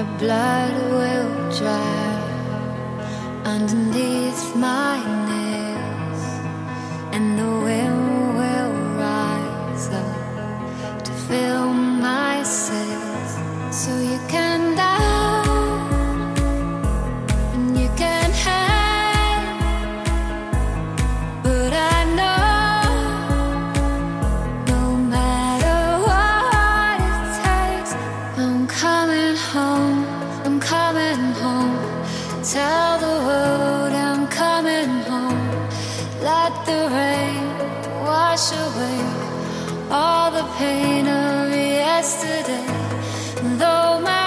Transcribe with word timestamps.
the 0.00 0.06
blood 0.18 0.72
will 0.96 1.28
dry 1.58 2.12
underneath 3.44 4.56
my 4.56 4.96
nails, 5.28 6.22
and 7.14 7.38
the 7.38 7.50
wind 7.66 8.38
will 8.38 8.72
rise 8.96 9.88
up 9.88 11.04
to 11.04 11.12
fill. 11.28 11.79
coming 29.30 29.42
home, 29.52 30.04
I'm 30.44 30.60
coming 30.60 31.32
home. 31.42 31.76
Tell 32.42 32.98
the 32.98 33.16
world 33.26 33.92
I'm 33.92 34.26
coming 34.26 34.90
home. 35.10 35.50
Let 36.20 36.52
the 36.66 36.88
rain 36.96 37.46
wash 38.02 38.50
away 38.52 39.00
all 39.90 40.30
the 40.32 40.46
pain 40.58 41.06
of 41.06 41.52
yesterday. 41.52 42.66
Though 43.58 44.00
my 44.00 44.19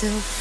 So. 0.00 0.39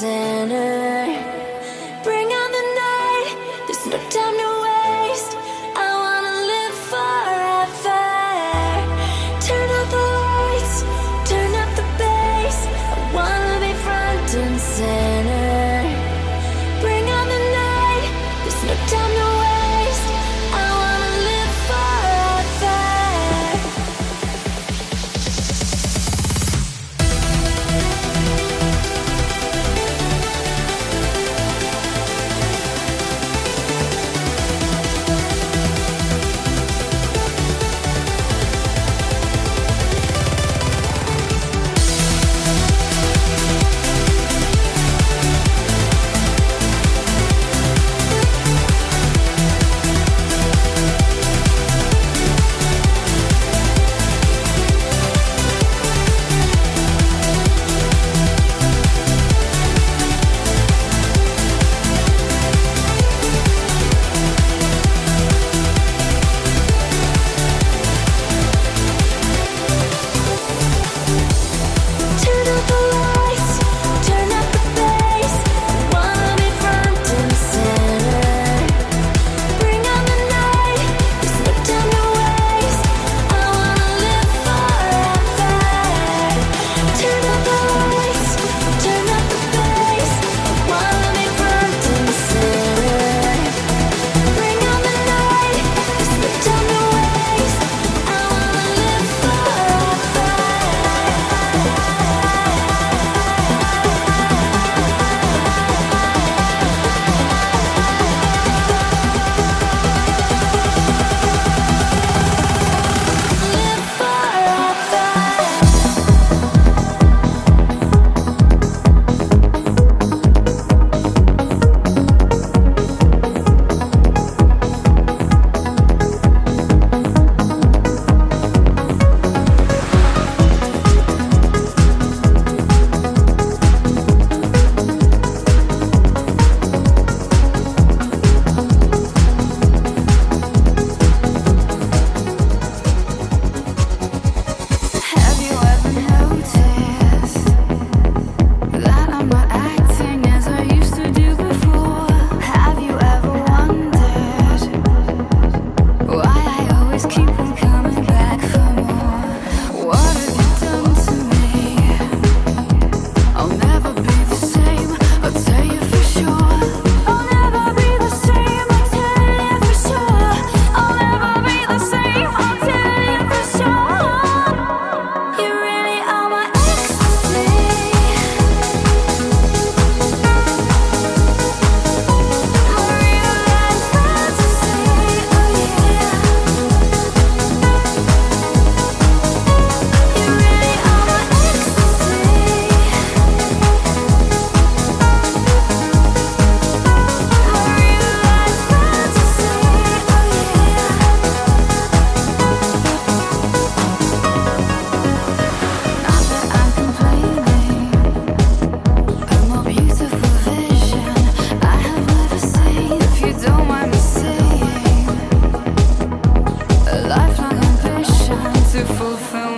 sinners. 0.00 0.69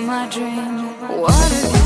my 0.05 0.27
dream. 0.29 0.87
What 1.21 1.82